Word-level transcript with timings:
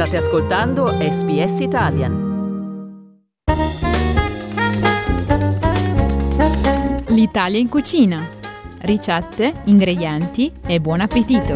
State 0.00 0.16
ascoltando 0.16 0.86
SBS 0.86 1.60
Italian. 1.60 3.44
L'Italia 7.08 7.58
in 7.58 7.68
cucina. 7.68 8.26
Ricette, 8.78 9.52
ingredienti 9.64 10.50
e 10.64 10.80
buon 10.80 11.00
appetito! 11.00 11.52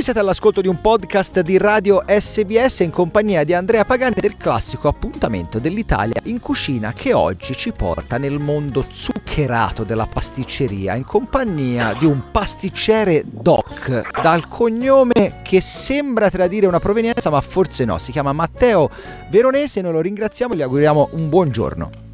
Voi 0.00 0.08
siete 0.08 0.24
all'ascolto 0.26 0.62
di 0.62 0.66
un 0.66 0.80
podcast 0.80 1.40
di 1.40 1.58
Radio 1.58 2.02
SBS 2.06 2.78
in 2.80 2.90
compagnia 2.90 3.44
di 3.44 3.52
Andrea 3.52 3.84
Pagani 3.84 4.14
del 4.18 4.38
classico 4.38 4.88
appuntamento 4.88 5.58
dell'Italia 5.58 6.22
in 6.24 6.40
cucina 6.40 6.94
che 6.94 7.12
oggi 7.12 7.54
ci 7.54 7.70
porta 7.72 8.16
nel 8.16 8.38
mondo 8.38 8.82
zuccherato 8.88 9.84
della 9.84 10.06
pasticceria 10.06 10.94
in 10.94 11.04
compagnia 11.04 11.92
di 11.92 12.06
un 12.06 12.30
pasticcere 12.30 13.24
doc 13.26 14.22
dal 14.22 14.48
cognome 14.48 15.42
che 15.42 15.60
sembra 15.60 16.30
tradire 16.30 16.66
una 16.66 16.80
provenienza 16.80 17.28
ma 17.28 17.42
forse 17.42 17.84
no, 17.84 17.98
si 17.98 18.10
chiama 18.10 18.32
Matteo 18.32 18.88
Veronese, 19.28 19.82
noi 19.82 19.92
lo 19.92 20.00
ringraziamo 20.00 20.54
e 20.54 20.56
gli 20.56 20.62
auguriamo 20.62 21.10
un 21.12 21.28
buongiorno. 21.28 22.09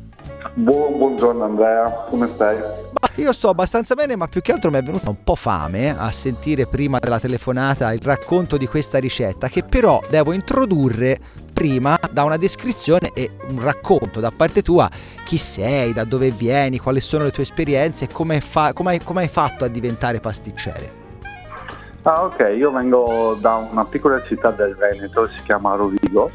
Buon, 0.59 0.97
buongiorno 0.97 1.45
Andrea, 1.45 2.07
come 2.09 2.29
stai? 2.29 2.57
Ma 2.57 3.11
io 3.17 3.31
sto 3.35 3.51
abbastanza 3.51 3.95
bene, 3.95 4.17
ma 4.17 4.27
più 4.27 4.41
che 4.41 4.53
altro 4.53 4.71
mi 4.71 4.79
è 4.79 4.83
venuta 4.83 5.11
un 5.11 5.23
po' 5.23 5.35
fame 5.35 5.95
a 5.95 6.11
sentire 6.11 6.67
prima 6.67 6.99
della 6.99 7.21
telefonata 7.21 7.93
il 7.93 8.01
racconto 8.01 8.57
di 8.57 8.67
questa 8.67 8.97
ricetta, 8.97 9.49
che 9.49 9.65
però 9.65 10.01
devo 10.09 10.33
introdurre 10.33 11.21
prima 11.53 11.99
da 12.11 12.23
una 12.23 12.39
descrizione 12.39 13.11
e 13.13 13.33
un 13.49 13.61
racconto 13.61 14.19
da 14.19 14.33
parte 14.35 14.63
tua, 14.63 14.89
chi 15.27 15.37
sei, 15.37 15.93
da 15.93 16.05
dove 16.05 16.31
vieni, 16.31 16.79
quali 16.79 17.03
sono 17.03 17.25
le 17.25 17.33
tue 17.33 17.43
esperienze 17.43 18.07
e 18.07 18.09
come, 18.11 18.41
fa- 18.41 18.73
come 18.73 18.99
come 19.05 19.21
hai 19.21 19.29
fatto 19.29 19.67
a 19.67 19.69
diventare 19.69 20.21
pasticcere. 20.21 21.05
Ah 22.01 22.25
ok, 22.25 22.55
io 22.57 22.71
vengo 22.71 23.37
da 23.39 23.57
una 23.57 23.85
piccola 23.85 24.23
città 24.23 24.53
del 24.53 24.75
Veneto, 24.75 25.29
si 25.37 25.43
chiama 25.43 25.75
Rovigo. 25.75 26.31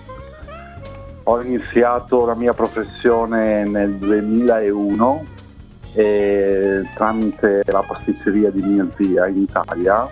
Ho 1.23 1.41
iniziato 1.41 2.25
la 2.25 2.33
mia 2.33 2.53
professione 2.53 3.64
nel 3.64 3.94
2001 3.94 5.25
e 5.94 6.81
tramite 6.95 7.61
la 7.66 7.83
pasticceria 7.86 8.50
di 8.50 8.61
mia 8.61 8.88
zia 8.95 9.27
in 9.27 9.42
Italia, 9.42 10.09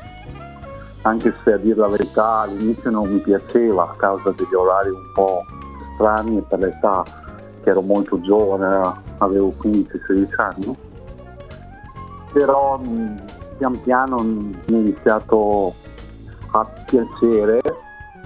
anche 1.02 1.34
se 1.44 1.54
a 1.54 1.58
dire 1.58 1.78
la 1.78 1.88
verità 1.88 2.42
all'inizio 2.42 2.92
non 2.92 3.12
mi 3.12 3.20
piaceva 3.20 3.90
a 3.90 3.96
causa 3.96 4.32
degli 4.32 4.54
orari 4.54 4.90
un 4.90 5.12
po' 5.14 5.46
strani 5.96 6.44
per 6.48 6.60
l'età 6.60 7.04
che 7.64 7.70
ero 7.70 7.82
molto 7.82 8.22
giovane, 8.22 9.02
avevo 9.18 9.52
15-16 9.62 10.28
anni, 10.38 10.78
però 12.32 12.78
mh, 12.78 13.22
pian 13.58 13.82
piano 13.82 14.18
mi 14.22 14.56
è 14.68 14.74
iniziato 14.74 15.74
a 16.52 16.66
piacere, 16.86 17.62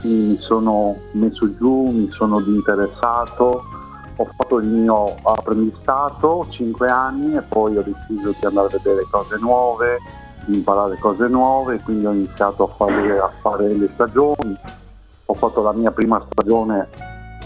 mi 0.04 0.38
sono 0.40 0.96
messo 1.12 1.56
giù, 1.56 1.90
mi 1.90 2.08
sono 2.10 2.40
interessato 2.40 3.82
ho 4.16 4.26
fatto 4.38 4.60
il 4.60 4.68
mio 4.68 5.16
apprendistato 5.24 6.46
5 6.50 6.88
anni 6.88 7.36
e 7.36 7.42
poi 7.42 7.78
ho 7.78 7.82
deciso 7.82 8.36
di 8.40 8.46
andare 8.46 8.68
a 8.68 8.78
vedere 8.78 9.08
cose 9.10 9.38
nuove, 9.40 9.98
imparare 10.46 10.98
cose 10.98 11.28
nuove, 11.28 11.80
quindi 11.80 12.06
ho 12.06 12.12
iniziato 12.12 12.66
a 12.66 12.68
fare, 12.68 13.18
a 13.18 13.28
fare 13.42 13.74
le 13.74 13.90
stagioni, 13.94 14.56
ho 15.26 15.34
fatto 15.34 15.64
la 15.64 15.74
mia 15.74 15.92
prima 15.92 16.24
stagione 16.30 16.88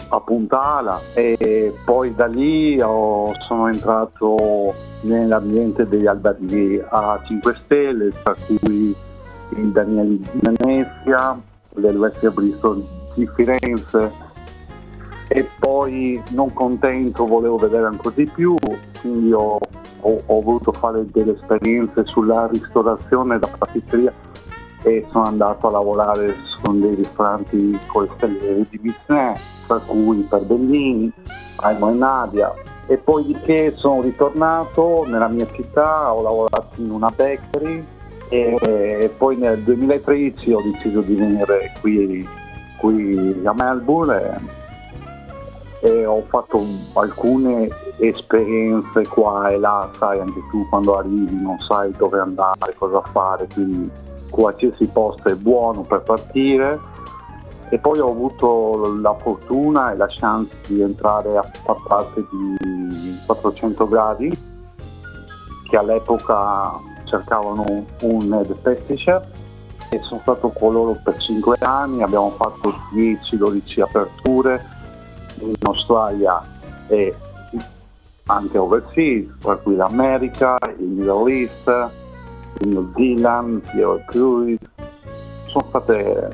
a 0.09 0.19
Puntala 0.21 0.99
e 1.13 1.73
poi 1.85 2.13
da 2.15 2.27
lì 2.27 2.79
ho, 2.81 3.33
sono 3.39 3.67
entrato 3.67 4.73
nell'ambiente 5.01 5.87
degli 5.87 6.07
alberghi 6.07 6.81
a 6.89 7.21
5 7.25 7.55
stelle, 7.63 8.11
tra 8.23 8.35
cui 8.45 8.95
il 9.49 9.71
Daniele 9.71 10.17
di 10.17 10.29
Venezia, 10.33 11.39
l'Elvesia 11.77 12.31
Bristol 12.31 12.85
di 13.15 13.27
Firenze, 13.35 14.25
e 15.29 15.49
poi 15.59 16.21
non 16.29 16.53
contento 16.53 17.25
volevo 17.25 17.57
vedere 17.57 17.85
ancora 17.85 18.15
di 18.15 18.25
più, 18.25 18.55
quindi 19.01 19.31
ho, 19.33 19.59
ho, 19.99 20.21
ho 20.25 20.41
voluto 20.41 20.71
fare 20.71 21.05
delle 21.11 21.33
esperienze 21.33 22.05
sulla 22.05 22.47
ristorazione 22.47 23.37
da 23.37 23.47
pasticceria 23.57 24.13
e 24.83 25.05
sono 25.11 25.25
andato 25.25 25.67
a 25.67 25.71
lavorare 25.71 26.35
con 26.61 26.79
dei 26.79 26.95
ristoranti 26.95 27.77
con 27.87 28.07
le 28.19 28.65
di 28.69 28.79
Michelin, 28.81 29.33
tra 29.65 29.79
cui 29.79 30.19
per 30.21 30.43
Bellini, 30.43 31.11
Aimo 31.57 31.89
e 31.89 31.93
Nadia. 31.93 32.53
E 32.85 32.95
poi 32.95 33.25
di 33.25 33.37
che 33.41 33.73
sono 33.75 34.01
ritornato 34.01 35.03
nella 35.07 35.27
mia 35.27 35.45
città, 35.51 36.13
ho 36.13 36.21
lavorato 36.21 36.69
in 36.75 36.91
una 36.91 37.11
bakery 37.13 37.85
e 38.29 39.13
poi 39.17 39.37
nel 39.37 39.59
2013 39.59 40.53
ho 40.53 40.61
deciso 40.61 41.01
di 41.01 41.15
venire 41.15 41.73
qui, 41.79 42.27
qui 42.77 43.41
a 43.45 43.53
Melbourne 43.53 44.65
e 45.79 46.05
ho 46.05 46.23
fatto 46.27 46.61
alcune 46.93 47.69
esperienze 47.99 49.07
qua 49.07 49.49
e 49.49 49.57
là, 49.57 49.89
sai 49.97 50.19
anche 50.19 50.41
tu 50.49 50.67
quando 50.69 50.97
arrivi 50.97 51.41
non 51.41 51.57
sai 51.59 51.91
dove 51.91 52.19
andare, 52.19 52.75
cosa 52.77 53.01
fare, 53.11 53.47
quindi 53.53 53.89
qualsiasi 54.29 54.87
posto 54.87 55.29
è 55.29 55.35
buono 55.35 55.81
per 55.81 56.01
partire. 56.01 56.95
E 57.69 57.77
poi 57.79 57.99
ho 57.99 58.09
avuto 58.09 58.97
la 59.01 59.13
fortuna 59.15 59.91
e 59.91 59.97
la 59.97 60.07
chance 60.07 60.55
di 60.67 60.81
entrare 60.81 61.35
a 61.35 61.43
far 61.43 61.75
parte 61.85 62.25
di 62.31 63.19
400 63.25 63.87
gradi 63.89 64.31
che 65.69 65.77
all'epoca 65.77 66.71
cercavano 67.07 67.85
un 68.01 68.33
head 68.33 68.53
pastry 68.55 68.95
chef 68.95 69.25
e 69.89 69.99
sono 70.01 70.19
stato 70.21 70.49
con 70.49 70.73
loro 70.73 70.99
per 71.03 71.17
5 71.17 71.57
anni, 71.61 72.03
abbiamo 72.03 72.29
fatto 72.31 72.73
10-12 72.93 73.81
aperture 73.81 74.63
in 75.39 75.55
Australia 75.61 76.43
e 76.87 77.15
anche 78.25 78.57
overseas, 78.57 79.27
per 79.39 79.61
cui 79.63 79.75
l'America, 79.75 80.57
il 80.77 80.87
Middle 80.87 81.31
East, 81.31 81.89
il 82.59 82.67
New 82.67 82.91
Zealand, 82.95 83.61
gli 83.73 84.05
Cruise. 84.05 84.69
Sono 85.45 85.65
state 85.69 86.29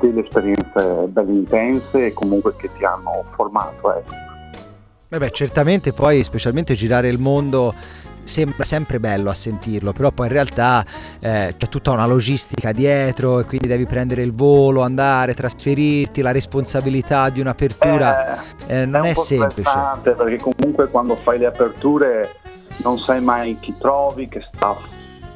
delle 0.00 0.20
esperienze 0.20 1.06
belle 1.08 1.32
intense 1.32 2.06
e 2.06 2.12
comunque 2.12 2.54
che 2.56 2.68
ti 2.76 2.84
hanno 2.84 3.24
formato. 3.34 3.94
Ecco. 3.94 4.14
Beh, 5.08 5.30
certamente 5.30 5.92
poi, 5.92 6.22
specialmente 6.24 6.74
girare 6.74 7.08
il 7.08 7.18
mondo 7.18 7.72
sembra 8.24 8.64
sempre 8.64 9.00
bello 9.00 9.30
a 9.30 9.34
sentirlo, 9.34 9.92
però 9.92 10.10
poi 10.10 10.26
in 10.26 10.32
realtà 10.32 10.84
eh, 11.20 11.54
c'è 11.56 11.68
tutta 11.68 11.90
una 11.90 12.06
logistica 12.06 12.72
dietro 12.72 13.40
e 13.40 13.44
quindi 13.44 13.68
devi 13.68 13.86
prendere 13.86 14.22
il 14.22 14.34
volo, 14.34 14.82
andare, 14.82 15.34
trasferirti, 15.34 16.22
la 16.22 16.32
responsabilità 16.32 17.28
di 17.30 17.40
un'apertura 17.40 18.42
eh, 18.66 18.80
eh, 18.80 18.86
non 18.86 19.06
è, 19.06 19.10
è 19.10 19.14
semplice. 19.14 19.70
Perché 20.02 20.38
comunque 20.38 20.88
quando 20.88 21.16
fai 21.16 21.38
le 21.38 21.46
aperture 21.46 22.36
non 22.78 22.98
sai 22.98 23.20
mai 23.20 23.58
chi 23.60 23.74
trovi, 23.78 24.28
che 24.28 24.44
staff 24.52 24.92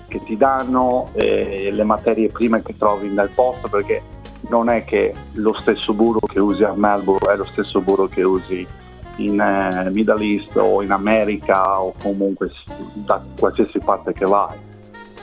che 0.08 0.22
ti 0.24 0.36
danno, 0.36 1.10
eh, 1.12 1.70
le 1.70 1.84
materie 1.84 2.30
prime 2.30 2.62
che 2.62 2.74
trovi 2.76 3.08
nel 3.08 3.30
posto, 3.34 3.68
perché 3.68 4.02
non 4.48 4.68
è 4.70 4.84
che 4.84 5.12
lo 5.32 5.54
stesso 5.58 5.92
burro 5.92 6.20
che 6.20 6.40
usi 6.40 6.64
a 6.64 6.72
Melbourne 6.74 7.32
è 7.32 7.36
lo 7.36 7.44
stesso 7.44 7.80
burro 7.80 8.06
che 8.06 8.22
usi 8.22 8.66
in 9.18 9.40
eh, 9.40 9.90
Middle 9.90 10.24
East 10.24 10.56
o 10.56 10.82
in 10.82 10.90
America 10.90 11.80
o 11.80 11.94
comunque 12.00 12.50
da 13.06 13.22
qualsiasi 13.38 13.78
parte 13.78 14.12
che 14.12 14.24
vai 14.24 14.56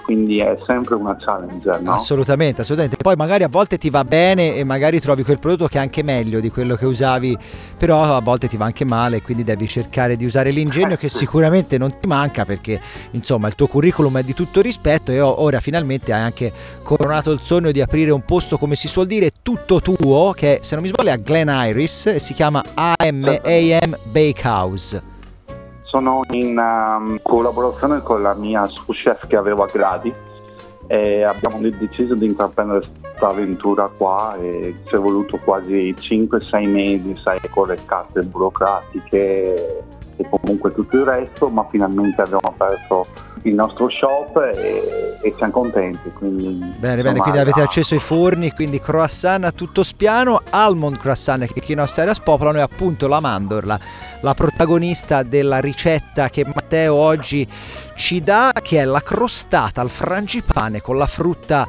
quindi 0.06 0.38
è 0.38 0.56
sempre 0.68 0.94
una 0.94 1.18
challenge. 1.20 1.80
No? 1.82 1.94
Assolutamente, 1.94 2.62
assolutamente. 2.62 2.96
Poi 3.02 3.16
magari 3.16 3.44
a 3.44 3.48
volte 3.48 3.80
ti 3.80 3.90
va 3.90 4.04
bene 4.06 4.54
e 4.54 4.64
magari 4.64 5.00
trovi 5.00 5.24
quel 5.24 5.40
prodotto 5.40 5.68
che 5.68 5.80
è 5.80 5.82
anche 5.82 6.04
meglio 6.04 6.40
di 6.40 6.52
quello 6.52 6.76
che 6.76 6.86
usavi, 6.86 7.36
però 7.76 8.16
a 8.16 8.22
volte 8.22 8.48
ti 8.48 8.56
va 8.56 8.66
anche 8.66 8.86
male, 8.86 9.24
quindi 9.24 9.44
devi 9.44 9.68
cercare 9.68 10.16
di 10.16 10.24
usare 10.24 10.52
l'ingegno 10.52 10.96
che 10.96 11.10
sicuramente 11.10 11.80
non 11.80 11.98
ti 12.00 12.08
manca 12.08 12.46
perché 12.46 12.80
insomma 13.12 13.48
il 13.48 13.56
tuo 13.56 13.66
curriculum 13.66 14.20
è 14.20 14.24
di 14.24 14.36
tutto 14.36 14.62
rispetto 14.62 15.12
e 15.12 15.20
ora 15.20 15.60
finalmente 15.60 16.14
hai 16.14 16.22
anche 16.22 16.52
coronato 16.84 17.32
il 17.32 17.42
sogno 17.42 17.72
di 17.72 17.82
aprire 17.82 18.12
un 18.12 18.24
posto, 18.24 18.60
come 18.60 18.76
si 18.76 18.88
suol 18.88 19.08
dire, 19.08 19.32
tutto 19.42 19.82
tuo, 19.82 20.34
che 20.36 20.60
se 20.62 20.76
non 20.76 20.84
mi 20.84 20.90
sbaglio 20.92 21.10
è 21.10 21.14
a 21.14 21.18
Glen 21.18 21.50
Iris 21.50 22.06
e 22.06 22.20
si 22.20 22.34
chiama 22.34 22.62
AMAM 22.76 23.98
Bakehouse 24.12 25.14
sono 25.96 26.24
in 26.32 26.58
um, 26.58 27.20
collaborazione 27.22 28.02
con 28.02 28.22
la 28.22 28.34
mia 28.34 28.66
sous 28.66 28.98
chef 28.98 29.28
che 29.28 29.38
avevo 29.38 29.64
a 29.64 29.70
Gradi 29.72 30.14
e 30.88 31.24
abbiamo 31.24 31.58
deciso 31.62 32.16
di 32.16 32.26
intraprendere 32.26 32.86
questa 33.00 33.28
avventura 33.30 33.88
qua 33.88 34.36
e 34.36 34.76
ci 34.86 34.96
è 34.96 34.98
voluto 34.98 35.38
quasi 35.38 35.96
5-6 35.98 36.70
mesi 36.70 37.18
sai, 37.24 37.40
con 37.50 37.70
le 37.70 37.78
carte 37.86 38.24
burocratiche 38.24 39.84
e 40.18 40.28
comunque 40.30 40.74
tutto 40.74 40.98
il 40.98 41.06
resto, 41.06 41.50
ma 41.50 41.66
finalmente 41.70 42.22
abbiamo 42.22 42.48
aperto 42.48 43.06
il 43.44 43.54
nostro 43.54 43.90
shop 43.90 44.38
e, 44.54 45.18
e 45.22 45.34
siamo 45.38 45.52
contenti. 45.52 46.10
Quindi, 46.12 46.74
bene, 46.78 47.02
bene, 47.02 47.20
quindi 47.20 47.40
avete 47.40 47.62
acceso 47.62 47.96
i 47.96 48.00
forni, 48.00 48.52
quindi 48.52 48.80
croissant 48.80 49.44
a 49.46 49.52
tutto 49.52 49.84
spiano, 49.84 50.42
almond 50.50 50.98
croissant 50.98 51.46
che 51.52 51.62
chi 51.62 51.74
nostri 51.74 52.02
area 52.02 52.14
spopolano 52.14 52.58
è 52.60 52.62
appunto 52.62 53.08
la 53.08 53.20
mandorla, 53.20 53.80
la 54.22 54.34
protagonista 54.34 55.24
della 55.24 55.60
ricetta 55.60 56.30
che 56.30 56.46
Matteo 56.46 56.96
oggi 56.96 57.48
ci 57.96 58.22
dà, 58.22 58.52
che 58.62 58.80
è 58.80 58.86
la 58.86 59.02
crostata 59.02 59.82
al 59.82 59.90
frangipane 59.90 60.82
con 60.82 60.98
la 60.98 61.08
frutta 61.08 61.68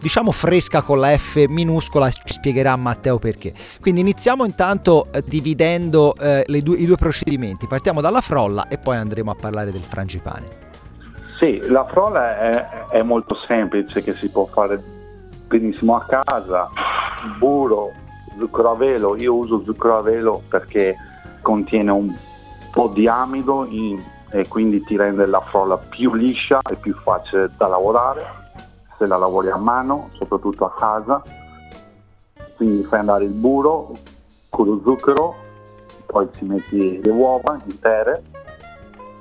diciamo 0.00 0.32
fresca 0.32 0.82
con 0.82 1.00
la 1.00 1.16
F 1.16 1.46
minuscola, 1.48 2.10
ci 2.10 2.34
spiegherà 2.34 2.76
Matteo 2.76 3.18
perché. 3.18 3.52
Quindi 3.80 4.00
iniziamo 4.00 4.44
intanto 4.44 5.06
eh, 5.12 5.22
dividendo 5.24 6.14
eh, 6.16 6.44
due, 6.62 6.76
i 6.76 6.86
due 6.86 6.96
procedimenti, 6.96 7.66
partiamo 7.66 8.00
dalla 8.00 8.20
frolla 8.20 8.68
e 8.68 8.78
poi 8.78 8.96
andremo 8.96 9.30
a 9.30 9.34
parlare 9.34 9.72
del 9.72 9.84
frangipane. 9.84 10.64
Sì, 11.38 11.60
la 11.68 11.84
frolla 11.84 12.38
è, 12.38 12.86
è 12.88 13.02
molto 13.02 13.36
semplice, 13.46 14.02
che 14.02 14.14
si 14.14 14.28
può 14.30 14.46
fare 14.46 14.82
benissimo 15.46 15.96
a 15.96 16.04
casa, 16.04 16.70
burro, 17.38 17.92
zucchero 18.38 18.70
a 18.70 18.74
velo, 18.74 19.16
io 19.16 19.34
uso 19.34 19.62
zucchero 19.62 19.98
a 19.98 20.02
velo 20.02 20.42
perché 20.48 20.96
contiene 21.42 21.90
un 21.90 22.14
po' 22.72 22.88
di 22.88 23.06
amido 23.06 23.66
in, 23.68 24.02
e 24.30 24.48
quindi 24.48 24.82
ti 24.82 24.96
rende 24.96 25.26
la 25.26 25.40
frolla 25.40 25.76
più 25.76 26.14
liscia 26.14 26.60
e 26.70 26.76
più 26.76 26.94
facile 26.94 27.50
da 27.56 27.66
lavorare 27.68 28.44
se 28.98 29.06
la 29.06 29.16
lavori 29.16 29.50
a 29.50 29.56
mano, 29.56 30.10
soprattutto 30.12 30.64
a 30.64 30.74
casa. 30.74 31.22
Quindi 32.56 32.84
fai 32.84 33.00
andare 33.00 33.24
il 33.24 33.32
burro 33.32 33.92
con 34.48 34.66
lo 34.66 34.80
zucchero, 34.82 35.34
poi 36.06 36.28
ci 36.36 36.44
metti 36.44 37.00
le 37.02 37.10
uova 37.10 37.60
intere 37.64 38.22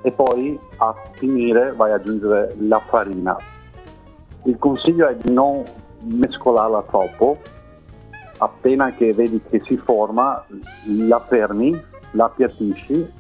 e 0.02 0.12
poi 0.12 0.58
a 0.78 0.96
finire 1.14 1.74
vai 1.74 1.92
ad 1.92 2.02
aggiungere 2.02 2.56
la 2.60 2.80
farina. 2.80 3.36
Il 4.44 4.58
consiglio 4.58 5.08
è 5.08 5.16
di 5.16 5.34
non 5.34 5.64
mescolarla 6.00 6.84
troppo, 6.84 7.38
appena 8.38 8.92
che 8.92 9.12
vedi 9.14 9.42
che 9.50 9.62
si 9.66 9.76
forma 9.78 10.46
la 11.08 11.20
fermi, 11.20 11.78
la 12.12 12.26
appiattisci, 12.26 13.12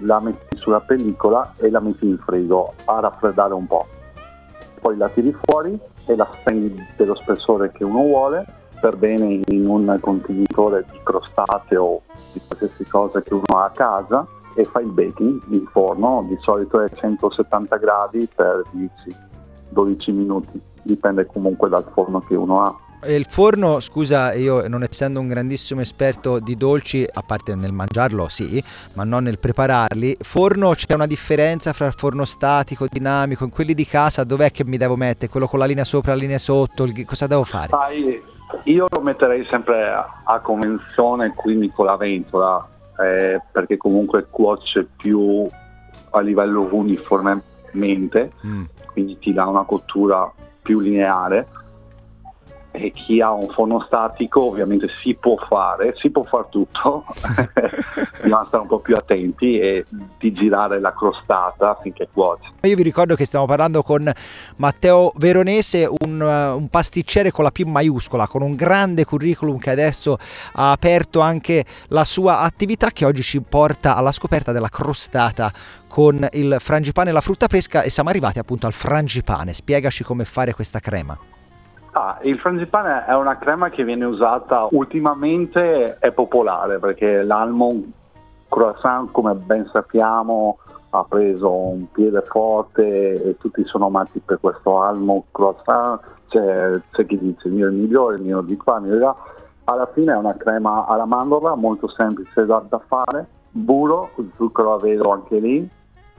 la 0.00 0.20
metti 0.20 0.56
sulla 0.56 0.80
pellicola 0.80 1.54
e 1.56 1.70
la 1.70 1.80
metti 1.80 2.06
in 2.06 2.18
frigo 2.18 2.74
a 2.84 3.00
raffreddare 3.00 3.54
un 3.54 3.66
po' 3.66 3.86
poi 4.78 4.96
la 4.96 5.08
tiri 5.08 5.34
fuori 5.44 5.78
e 6.06 6.16
la 6.16 6.28
spendi 6.38 6.74
dello 6.96 7.14
spessore 7.14 7.70
che 7.72 7.84
uno 7.84 8.00
vuole 8.00 8.44
per 8.80 8.96
bene 8.96 9.40
in 9.46 9.66
un 9.66 9.98
contenitore 10.00 10.84
di 10.90 10.98
crostate 11.02 11.76
o 11.76 12.02
di 12.32 12.40
qualsiasi 12.46 12.84
cosa 12.84 13.20
che 13.20 13.34
uno 13.34 13.58
ha 13.58 13.64
a 13.64 13.70
casa 13.70 14.26
e 14.54 14.64
fai 14.64 14.84
il 14.84 14.90
baking 14.90 15.40
in 15.50 15.66
forno, 15.66 16.24
di 16.28 16.36
solito 16.40 16.80
è 16.80 16.90
170 16.92 17.76
gradi 17.76 18.28
per 18.34 18.62
10-12 19.72 20.12
minuti, 20.12 20.60
dipende 20.82 21.26
comunque 21.26 21.68
dal 21.68 21.84
forno 21.92 22.20
che 22.20 22.34
uno 22.34 22.62
ha. 22.62 22.76
Il 23.06 23.26
forno, 23.28 23.78
scusa, 23.78 24.32
io 24.32 24.66
non 24.66 24.82
essendo 24.82 25.20
un 25.20 25.28
grandissimo 25.28 25.80
esperto 25.80 26.40
di 26.40 26.56
dolci, 26.56 27.06
a 27.10 27.22
parte 27.22 27.54
nel 27.54 27.72
mangiarlo 27.72 28.28
sì, 28.28 28.62
ma 28.94 29.04
non 29.04 29.22
nel 29.22 29.38
prepararli, 29.38 30.16
forno 30.20 30.70
c'è 30.70 30.94
una 30.94 31.06
differenza 31.06 31.72
fra 31.72 31.86
il 31.86 31.94
forno 31.96 32.24
statico, 32.24 32.86
dinamico, 32.90 33.44
in 33.44 33.50
quelli 33.50 33.72
di 33.72 33.86
casa 33.86 34.24
dov'è 34.24 34.50
che 34.50 34.64
mi 34.64 34.78
devo 34.78 34.96
mettere? 34.96 35.30
Quello 35.30 35.46
con 35.46 35.60
la 35.60 35.64
linea 35.64 35.84
sopra, 35.84 36.12
la 36.12 36.18
linea 36.18 36.38
sotto, 36.38 36.82
il, 36.84 37.04
cosa 37.06 37.28
devo 37.28 37.44
fare? 37.44 37.68
Ah, 37.70 37.88
io 38.64 38.86
lo 38.90 39.00
metterei 39.00 39.46
sempre 39.48 39.88
a, 39.90 40.22
a 40.24 40.40
convenzione, 40.40 41.34
quindi 41.34 41.70
con 41.70 41.86
la 41.86 41.96
ventola, 41.96 42.66
eh, 43.00 43.40
perché 43.52 43.76
comunque 43.76 44.26
cuoce 44.28 44.88
più 44.96 45.46
a 46.10 46.20
livello 46.20 46.66
uniformemente, 46.72 48.32
mm. 48.44 48.64
quindi 48.92 49.18
ti 49.18 49.32
dà 49.32 49.46
una 49.46 49.62
cottura 49.62 50.30
più 50.62 50.80
lineare 50.80 51.46
e 52.70 52.90
chi 52.90 53.20
ha 53.20 53.32
un 53.32 53.48
forno 53.48 53.82
statico 53.86 54.42
ovviamente 54.42 54.88
si 55.02 55.14
può 55.14 55.36
fare, 55.48 55.94
si 55.96 56.10
può 56.10 56.22
fare 56.22 56.46
tutto, 56.50 57.04
bisogna 58.22 58.44
stare 58.46 58.62
un 58.62 58.68
po' 58.68 58.78
più 58.78 58.94
attenti 58.94 59.58
e 59.58 59.84
di 60.18 60.32
girare 60.32 60.80
la 60.80 60.92
crostata 60.92 61.76
finché 61.80 62.08
cuoce. 62.12 62.50
Io 62.62 62.76
vi 62.76 62.82
ricordo 62.82 63.14
che 63.14 63.24
stiamo 63.24 63.46
parlando 63.46 63.82
con 63.82 64.10
Matteo 64.56 65.12
Veronese, 65.16 65.88
un, 66.04 66.20
un 66.20 66.68
pasticcere 66.68 67.30
con 67.30 67.44
la 67.44 67.50
P 67.50 67.62
maiuscola, 67.64 68.26
con 68.26 68.42
un 68.42 68.54
grande 68.54 69.04
curriculum 69.04 69.58
che 69.58 69.70
adesso 69.70 70.18
ha 70.52 70.70
aperto 70.70 71.20
anche 71.20 71.64
la 71.88 72.04
sua 72.04 72.40
attività 72.40 72.90
che 72.90 73.04
oggi 73.04 73.22
ci 73.22 73.40
porta 73.40 73.96
alla 73.96 74.12
scoperta 74.12 74.52
della 74.52 74.68
crostata 74.68 75.52
con 75.88 76.26
il 76.32 76.56
frangipane 76.58 77.10
e 77.10 77.12
la 77.12 77.20
frutta 77.20 77.48
fresca 77.48 77.82
e 77.82 77.90
siamo 77.90 78.10
arrivati 78.10 78.38
appunto 78.38 78.66
al 78.66 78.72
frangipane. 78.72 79.54
Spiegaci 79.54 80.04
come 80.04 80.24
fare 80.24 80.52
questa 80.52 80.80
crema. 80.80 81.18
Ah, 81.92 82.18
il 82.22 82.38
frangipane 82.38 83.06
è 83.06 83.14
una 83.14 83.38
crema 83.38 83.70
che 83.70 83.82
viene 83.82 84.04
usata 84.04 84.68
ultimamente, 84.70 85.96
è 85.98 86.12
popolare 86.12 86.78
perché 86.78 87.22
l'almond 87.22 87.92
croissant, 88.48 89.10
come 89.10 89.34
ben 89.34 89.68
sappiamo, 89.72 90.58
ha 90.90 91.04
preso 91.04 91.50
un 91.50 91.90
piede 91.90 92.22
forte 92.22 93.22
e 93.22 93.36
tutti 93.38 93.64
sono 93.64 93.86
amati 93.86 94.20
per 94.24 94.38
questo 94.38 94.80
almond 94.80 95.24
croissant. 95.32 96.00
C'è, 96.28 96.78
c'è 96.90 97.06
chi 97.06 97.18
dice 97.18 97.48
il 97.48 97.54
mio 97.54 97.66
è 97.66 97.70
il 97.70 97.76
migliore, 97.76 98.16
il 98.16 98.22
mio 98.22 98.42
di 98.42 98.56
qua, 98.56 98.76
il 98.76 98.84
mio 98.84 98.92
di 98.92 99.00
là. 99.00 99.16
Alla 99.64 99.88
fine 99.92 100.12
è 100.12 100.16
una 100.16 100.36
crema 100.36 100.86
alla 100.86 101.06
mandorla, 101.06 101.54
molto 101.54 101.88
semplice 101.88 102.44
da, 102.44 102.62
da 102.68 102.80
fare. 102.86 103.26
Burro, 103.50 104.10
zucchero 104.36 104.74
a 104.74 104.78
velo 104.78 105.10
anche 105.10 105.38
lì, 105.38 105.68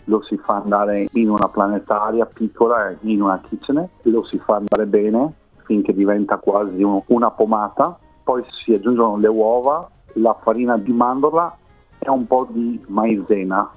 lo 0.05 0.21
si 0.23 0.35
fa 0.37 0.55
andare 0.55 1.07
in 1.13 1.29
una 1.29 1.47
planetaria 1.47 2.25
piccola, 2.25 2.93
in 3.01 3.21
una 3.21 3.39
kitchen, 3.47 3.87
lo 4.01 4.23
si 4.23 4.39
fa 4.39 4.55
andare 4.55 4.85
bene 4.87 5.33
finché 5.69 5.93
diventa 5.93 6.37
quasi 6.37 6.81
un, 6.81 6.99
una 7.05 7.29
pomata, 7.29 7.95
poi 8.23 8.43
si 8.63 8.73
aggiungono 8.73 9.17
le 9.17 9.27
uova, 9.27 9.87
la 10.13 10.35
farina 10.41 10.79
di 10.79 10.91
mandorla 10.91 11.55
e 11.99 12.09
un 12.09 12.25
po' 12.25 12.47
di 12.49 12.83
maizena 12.87 13.69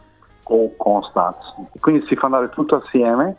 o 0.44 0.74
cornstarch. 0.74 1.78
Quindi 1.78 2.06
si 2.06 2.16
fa 2.16 2.26
andare 2.26 2.48
tutto 2.48 2.76
assieme 2.76 3.36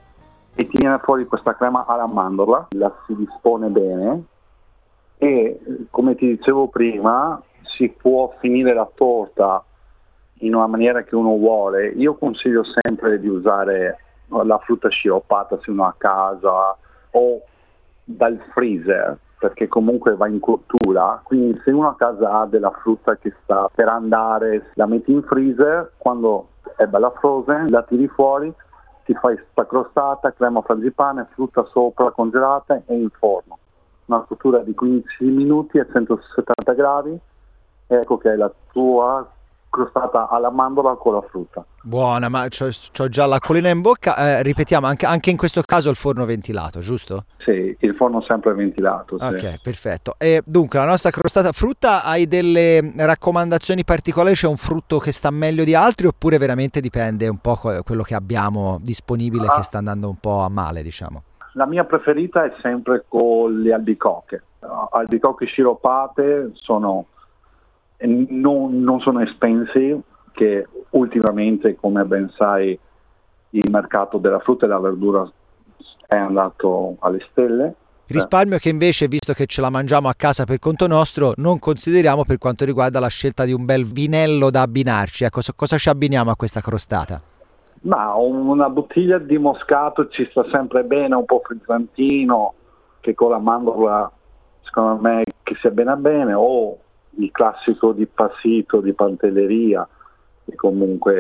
e 0.53 0.67
ti 0.67 0.77
viene 0.77 0.99
fuori 0.99 1.25
questa 1.25 1.55
crema 1.55 1.87
alla 1.87 2.05
mandorla, 2.05 2.67
la 2.77 2.93
si 3.07 3.15
dispone 3.15 3.69
bene 3.69 4.23
e 5.17 5.59
come 5.89 6.13
ti 6.13 6.27
dicevo 6.27 6.67
prima 6.67 7.41
si 7.75 7.89
può 7.89 8.35
finire 8.37 8.75
la 8.75 8.87
torta 8.93 9.63
in 10.41 10.53
una 10.53 10.67
maniera 10.67 11.01
che 11.01 11.15
uno 11.15 11.37
vuole. 11.37 11.87
Io 11.87 12.13
consiglio 12.13 12.63
sempre 12.63 13.19
di 13.19 13.27
usare 13.27 13.97
la 14.27 14.59
frutta 14.59 14.89
sciroppata 14.89 15.57
se 15.63 15.71
uno 15.71 15.85
ha 15.85 15.87
a 15.87 15.95
casa 15.97 16.77
o 17.11 17.41
dal 18.03 18.39
freezer 18.53 19.17
perché 19.43 19.67
comunque 19.67 20.15
va 20.15 20.29
in 20.29 20.39
cottura, 20.39 21.19
quindi 21.21 21.59
se 21.65 21.71
uno 21.71 21.89
a 21.89 21.95
casa 21.95 22.39
ha 22.39 22.45
della 22.45 22.71
frutta 22.71 23.17
che 23.17 23.33
sta 23.43 23.69
per 23.75 23.89
andare, 23.89 24.69
la 24.75 24.85
metti 24.85 25.11
in 25.11 25.21
freezer, 25.21 25.91
quando 25.97 26.47
è 26.77 26.85
bella 26.85 27.11
frozen, 27.11 27.67
la 27.67 27.83
tiri 27.83 28.07
fuori, 28.07 28.53
ti 29.03 29.13
fai 29.15 29.37
sta 29.51 29.65
crostata, 29.65 30.31
crema 30.31 30.61
frangipane, 30.61 31.27
frutta 31.33 31.65
sopra 31.65 32.11
congelata 32.11 32.81
e 32.85 32.95
in 32.95 33.09
forno. 33.09 33.57
Una 34.05 34.21
cottura 34.21 34.59
di 34.59 34.73
15 34.73 35.25
minuti 35.25 35.77
a 35.77 35.87
170 35.91 36.73
gradi, 36.73 37.19
ecco 37.87 38.17
che 38.17 38.31
è 38.31 38.35
la 38.37 38.51
tua 38.71 39.29
crostata 39.73 40.29
alla 40.29 40.51
mandorla 40.51 40.93
con 40.93 41.15
la 41.15 41.21
frutta. 41.21 41.65
Buona, 41.81 42.29
ma 42.29 42.45
ho 42.45 43.09
già 43.09 43.25
l'acquolina 43.25 43.69
in 43.69 43.81
bocca. 43.81 44.15
Eh, 44.15 44.43
ripetiamo, 44.43 44.85
anche, 44.85 45.07
anche, 45.07 45.31
in 45.31 45.37
questo 45.37 45.63
caso 45.63 45.89
il 45.89 45.95
forno 45.95 46.25
ventilato, 46.25 46.79
giusto? 46.79 47.25
Sì, 47.39 47.75
il 47.79 47.95
forno 47.95 48.21
sempre 48.21 48.53
ventilato. 48.53 49.17
Sì. 49.17 49.25
Ok, 49.25 49.61
perfetto. 49.61 50.13
E 50.19 50.43
dunque, 50.45 50.77
la 50.77 50.85
nostra 50.85 51.09
crostata 51.09 51.51
frutta, 51.51 52.03
hai 52.03 52.27
delle 52.27 52.93
raccomandazioni 52.95 53.83
particolari? 53.83 54.35
C'è 54.35 54.47
un 54.47 54.57
frutto 54.57 54.99
che 54.99 55.11
sta 55.11 55.31
meglio 55.31 55.63
di 55.63 55.73
altri 55.73 56.05
oppure 56.05 56.37
veramente 56.37 56.79
dipende 56.79 57.27
un 57.27 57.39
po' 57.39 57.55
quello 57.55 58.03
che 58.03 58.13
abbiamo 58.13 58.77
disponibile 58.79 59.47
ah. 59.47 59.55
che 59.55 59.63
sta 59.63 59.79
andando 59.79 60.07
un 60.07 60.17
po' 60.19 60.41
a 60.41 60.49
male, 60.49 60.83
diciamo? 60.83 61.23
La 61.53 61.65
mia 61.65 61.83
preferita 61.83 62.43
è 62.43 62.53
sempre 62.61 63.05
con 63.07 63.59
le 63.59 63.73
albicocche. 63.73 64.43
Albicocche 64.91 65.45
sciroppate 65.45 66.51
sono 66.53 67.07
non, 68.07 68.81
non 68.81 68.99
sono 68.99 69.21
expensive, 69.21 70.01
che 70.31 70.67
ultimamente, 70.91 71.75
come 71.75 72.03
ben 72.05 72.31
sai, 72.35 72.77
il 73.51 73.69
mercato 73.71 74.17
della 74.17 74.39
frutta 74.39 74.65
e 74.65 74.67
della 74.67 74.79
verdura 74.79 75.31
è 76.07 76.15
andato 76.15 76.95
alle 76.99 77.25
stelle. 77.31 77.75
Risparmio 78.05 78.57
che 78.57 78.69
invece, 78.69 79.07
visto 79.07 79.33
che 79.33 79.45
ce 79.45 79.61
la 79.61 79.69
mangiamo 79.69 80.09
a 80.09 80.13
casa 80.15 80.43
per 80.43 80.59
conto 80.59 80.87
nostro, 80.87 81.33
non 81.37 81.57
consideriamo 81.57 82.23
per 82.25 82.37
quanto 82.37 82.65
riguarda 82.65 82.99
la 82.99 83.07
scelta 83.07 83.45
di 83.45 83.53
un 83.53 83.65
bel 83.65 83.85
vinello 83.85 84.51
da 84.51 84.61
abbinarci. 84.61 85.23
Ecco, 85.23 85.41
cosa 85.55 85.77
ci 85.77 85.89
abbiniamo 85.89 86.29
a 86.29 86.35
questa 86.35 86.61
crostata? 86.61 87.21
Ma 87.81 88.13
una 88.15 88.69
bottiglia 88.69 89.17
di 89.17 89.37
moscato 89.37 90.09
ci 90.09 90.27
sta 90.29 90.45
sempre 90.51 90.83
bene, 90.83 91.15
un 91.15 91.25
po' 91.25 91.41
frizzantino, 91.43 92.53
che 92.99 93.15
con 93.15 93.31
la 93.31 93.39
mandorla, 93.39 94.11
secondo 94.61 95.01
me, 95.01 95.23
che 95.41 95.55
si 95.59 95.67
abbina 95.67 95.95
bene, 95.95 96.33
o 96.33 96.77
il 97.17 97.31
classico 97.31 97.91
di 97.91 98.05
passito, 98.05 98.81
di 98.81 98.93
pantelleria, 98.93 99.87
e 100.45 100.55
comunque 100.55 101.13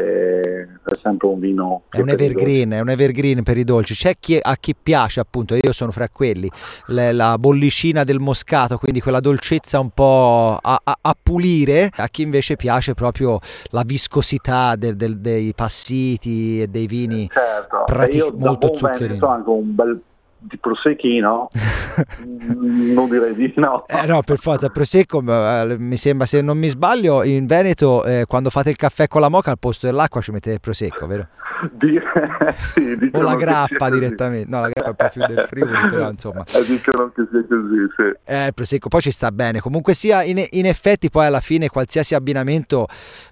è 0.83 0.97
sempre 1.01 1.27
un 1.27 1.39
vino. 1.39 1.83
È 1.89 1.99
un 1.99 2.09
evergreen, 2.09 2.71
è 2.71 2.81
un 2.81 2.89
evergreen 2.89 3.43
per 3.43 3.57
i 3.57 3.63
dolci. 3.63 3.93
C'è 3.93 4.15
chi, 4.19 4.37
a 4.41 4.55
chi 4.57 4.75
piace, 4.75 5.19
appunto, 5.19 5.55
io 5.55 5.71
sono 5.71 5.91
fra 5.91 6.09
quelli, 6.09 6.49
le, 6.87 7.13
la 7.13 7.37
bollicina 7.37 8.03
del 8.03 8.19
moscato, 8.19 8.77
quindi 8.77 8.99
quella 8.99 9.21
dolcezza 9.21 9.79
un 9.79 9.91
po' 9.91 10.57
a, 10.61 10.81
a, 10.83 10.97
a 10.99 11.15
pulire, 11.21 11.89
a 11.95 12.07
chi 12.09 12.23
invece 12.23 12.55
piace 12.55 12.93
proprio 12.93 13.39
la 13.69 13.83
viscosità 13.85 14.75
del, 14.75 14.95
del, 14.95 15.19
dei 15.19 15.53
passiti 15.53 16.61
e 16.61 16.67
dei 16.67 16.87
vini 16.87 17.29
certo. 17.31 17.83
pratic- 17.85 18.33
molto 18.33 18.75
zuccherini. 18.75 19.19
anche 19.21 19.49
un 19.49 19.75
bel 19.75 20.01
di 20.43 20.57
prosecchino? 20.57 21.47
non 22.25 23.09
direi 23.09 23.33
di 23.35 23.53
no. 23.55 23.85
Eh 23.87 24.05
no, 24.05 24.21
per 24.21 24.37
forza, 24.37 24.69
prosecco 24.69 25.19
eh, 25.19 25.75
mi 25.77 25.97
sembra, 25.97 26.25
se 26.25 26.41
non 26.41 26.57
mi 26.57 26.67
sbaglio, 26.67 27.23
in 27.23 27.45
Veneto 27.45 28.03
eh, 28.03 28.25
quando 28.27 28.49
fate 28.49 28.69
il 28.69 28.75
caffè 28.75 29.07
con 29.07 29.21
la 29.21 29.29
moca 29.29 29.51
al 29.51 29.59
posto 29.59 29.85
dell'acqua 29.85 30.21
ci 30.21 30.31
mettete 30.31 30.55
il 30.55 30.61
prosecco, 30.61 31.07
vero? 31.07 31.27
Di, 31.71 31.99
sì, 32.73 33.09
o 33.13 33.21
la 33.21 33.35
grappa 33.35 33.89
direttamente, 33.89 34.49
no 34.49 34.59
la 34.61 34.69
grappa 34.69 35.07
è 35.07 35.11
più 35.11 35.25
del 35.25 35.45
Friuli, 35.47 35.71
però 35.89 36.09
insomma. 36.09 36.43
Eh, 36.53 36.65
dicono 36.65 37.11
che 37.15 37.27
sia 37.31 37.45
così, 37.47 37.87
sì. 37.95 38.17
Eh, 38.25 38.45
il 38.47 38.53
prosecco 38.53 38.89
poi 38.89 39.01
ci 39.01 39.11
sta 39.11 39.31
bene, 39.31 39.59
comunque 39.59 39.93
sia, 39.93 40.23
in, 40.23 40.43
in 40.49 40.65
effetti 40.65 41.09
poi 41.09 41.25
alla 41.25 41.39
fine 41.39 41.69
qualsiasi 41.69 42.15
abbinamento 42.15 42.87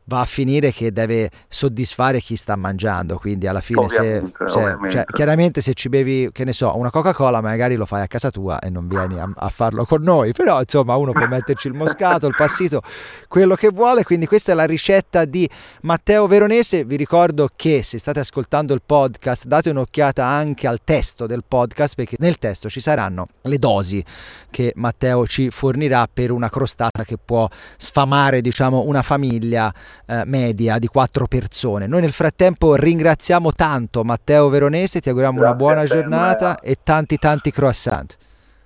va 0.06 0.22
a 0.22 0.26
finire 0.26 0.72
che 0.72 0.92
deve 0.92 1.30
soddisfare 1.48 2.20
chi 2.20 2.36
sta 2.36 2.56
mangiando, 2.56 3.18
quindi 3.18 3.48
alla 3.48 3.62
fine 3.62 3.82
ovviamente, 3.82 4.48
se, 4.48 4.58
ovviamente. 4.58 4.90
Cioè, 4.90 5.06
chiaramente 5.06 5.62
se 5.62 5.74
ci 5.74 5.90
bevi, 5.90 6.30
che 6.32 6.44
ne 6.44 6.54
so, 6.54 6.76
una 6.78 6.90
Coca-Cola 6.90 7.42
magari 7.42 7.76
lo 7.76 7.86
fai 7.86 8.02
a 8.02 8.08
casa 8.08 8.30
tua 8.30 8.60
e 8.60 8.70
non 8.70 8.88
vieni 8.88 9.20
a, 9.20 9.30
a 9.34 9.50
farlo 9.50 9.86
con 9.86 10.02
noi, 10.02 10.34
però 10.34 10.60
insomma 10.60 10.96
uno 10.96 11.12
può 11.12 11.28
metterci 11.28 11.68
il 11.68 11.74
moscato, 11.74 12.28
il 12.28 12.36
passito, 12.36 12.82
quello 13.28 13.56
che 13.56 13.70
vuole, 13.70 14.04
quindi 14.04 14.26
questa 14.26 14.52
è 14.52 14.56
la 14.56 14.66
ricetta 14.66 15.26
di 15.26 15.50
Matteo 15.82 16.28
Veronese, 16.28 16.84
vi 16.84 16.96
ricordo 16.96 17.50
che 17.56 17.84
se 17.84 17.98
state 17.98 18.20
ascoltando 18.22 18.74
il 18.74 18.82
podcast 18.86 19.46
date 19.46 19.70
un'occhiata 19.70 20.26
anche 20.26 20.68
al 20.68 20.80
testo 20.84 21.28
del 21.28 21.44
podcast 21.48 21.96
perché 21.96 22.16
nel 22.20 22.38
testo 22.38 22.70
ci 22.70 22.80
saranno 22.80 23.28
le 23.42 23.58
dosi 23.58 24.04
che 24.50 24.72
Matteo 24.76 25.28
ci 25.28 25.50
fornirà 25.50 26.08
per 26.12 26.32
una 26.32 26.50
crostata 26.50 27.04
che 27.04 27.18
può 27.18 27.48
sfamare 27.78 28.42
diciamo 28.42 28.84
una 28.86 29.02
famiglia 29.02 29.74
eh, 30.06 30.24
media 30.26 30.80
di 30.80 30.88
quattro 30.88 31.28
persone. 31.28 31.88
Noi 31.88 32.02
nel 32.02 32.12
frattempo 32.12 32.76
ringraziamo 32.76 33.52
tanto 33.52 34.04
Matteo 34.04 34.50
Veronese, 34.50 35.02
ti 35.02 35.10
auguriamo 35.10 35.40
Grazie 35.40 35.54
una 35.54 35.64
buona 35.64 35.86
giornata 35.86 36.60
e 36.60 36.78
tanti 36.84 37.18
tanti 37.18 37.52
croissant. 37.52 38.18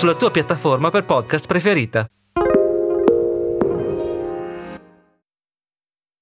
sulla 0.00 0.14
tua 0.14 0.30
piattaforma 0.30 0.88
per 0.88 1.04
podcast 1.04 1.46
preferita. 1.46 2.08